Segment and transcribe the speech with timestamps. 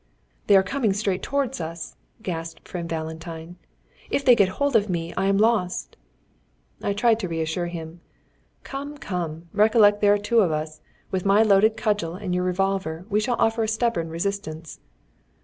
[0.47, 3.57] "They are coming straight towards us," gasped friend Valentine.
[4.09, 5.95] "If they get hold of me, I am lost."
[6.81, 8.01] I tried to reassure him:
[8.63, 9.47] "Come, come!
[9.53, 13.35] recollect there are two of us; with my loaded cudgel and your revolver we shall
[13.37, 14.79] offer a stubborn resistance."